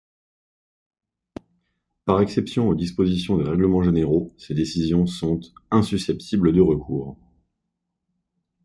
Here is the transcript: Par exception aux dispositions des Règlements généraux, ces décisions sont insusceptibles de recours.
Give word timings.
Par 2.05 2.21
exception 2.21 2.67
aux 2.67 2.73
dispositions 2.73 3.37
des 3.37 3.47
Règlements 3.47 3.83
généraux, 3.83 4.33
ces 4.35 4.55
décisions 4.55 5.05
sont 5.05 5.39
insusceptibles 5.69 6.53
de 6.53 6.59
recours. 6.61 7.19